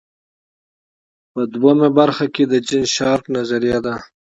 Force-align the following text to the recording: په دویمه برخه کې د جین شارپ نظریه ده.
په 1.31 1.41
دویمه 1.53 1.89
برخه 1.99 2.25
کې 2.33 2.43
د 2.51 2.53
جین 2.67 2.85
شارپ 2.95 3.23
نظریه 3.35 3.77
ده. 3.85 3.95